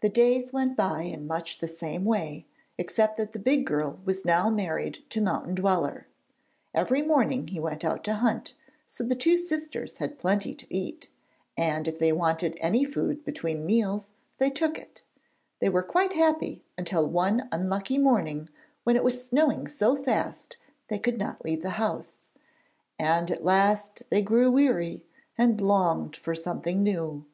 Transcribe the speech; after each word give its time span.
The 0.00 0.08
days 0.08 0.52
went 0.52 0.76
by 0.76 1.02
in 1.02 1.28
much 1.28 1.58
the 1.60 1.68
same 1.68 2.04
way, 2.04 2.44
except 2.76 3.16
that 3.18 3.30
the 3.32 3.38
big 3.38 3.64
girl 3.64 4.00
was 4.04 4.24
now 4.24 4.50
married 4.50 4.98
to 5.10 5.20
Mountain 5.20 5.54
Dweller. 5.54 6.08
Every 6.74 7.02
morning 7.02 7.46
he 7.46 7.60
went 7.60 7.84
out 7.84 8.02
to 8.02 8.14
hunt, 8.14 8.54
so 8.84 9.04
the 9.04 9.14
two 9.14 9.36
sisters 9.36 9.98
had 9.98 10.18
plenty 10.18 10.56
to 10.56 10.74
eat, 10.74 11.08
and 11.56 11.86
if 11.86 12.00
they 12.00 12.10
wanted 12.10 12.58
any 12.60 12.84
food 12.84 13.24
between 13.24 13.64
meals, 13.64 14.10
they 14.38 14.50
took 14.50 14.76
it. 14.76 15.04
They 15.60 15.68
were 15.68 15.84
quite 15.84 16.14
happy 16.14 16.64
until 16.76 17.06
one 17.06 17.48
unlucky 17.52 17.98
morning 17.98 18.48
when 18.82 18.96
it 18.96 19.04
was 19.04 19.24
snowing 19.24 19.68
so 19.68 20.02
fast 20.02 20.56
they 20.88 20.98
could 20.98 21.18
not 21.18 21.44
leave 21.44 21.62
the 21.62 21.70
house, 21.78 22.14
and 22.98 23.30
at 23.30 23.44
last 23.44 24.02
they 24.10 24.20
grew 24.22 24.50
weary, 24.50 25.04
and 25.38 25.60
longed 25.60 26.16
for 26.16 26.34
something 26.34 26.82
new. 26.82 27.24